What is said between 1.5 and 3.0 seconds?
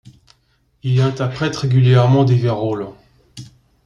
régulièrement divers rôles.